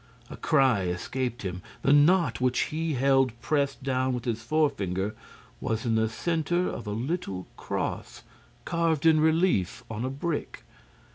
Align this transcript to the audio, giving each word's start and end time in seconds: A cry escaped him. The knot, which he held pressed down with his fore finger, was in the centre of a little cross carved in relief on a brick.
A 0.31 0.35
cry 0.35 0.85
escaped 0.85 1.43
him. 1.43 1.61
The 1.83 1.93
knot, 1.93 2.41
which 2.41 2.59
he 2.61 2.95
held 2.95 3.39
pressed 3.39 3.83
down 3.83 4.15
with 4.15 4.25
his 4.25 4.41
fore 4.41 4.71
finger, 4.71 5.13
was 5.59 5.85
in 5.85 5.93
the 5.93 6.09
centre 6.09 6.67
of 6.69 6.87
a 6.87 6.91
little 6.91 7.45
cross 7.55 8.23
carved 8.65 9.05
in 9.05 9.19
relief 9.19 9.83
on 9.91 10.03
a 10.03 10.09
brick. 10.09 10.63